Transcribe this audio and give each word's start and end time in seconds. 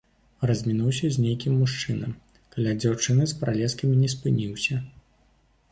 Размінуўся 0.51 1.09
з 1.17 1.25
нейкім 1.25 1.53
мужчынам, 1.63 2.15
каля 2.57 2.71
дзяўчыны 2.81 3.23
з 3.33 3.39
пралескамі 3.45 3.95
не 4.03 4.09
спыніўся. 4.17 4.75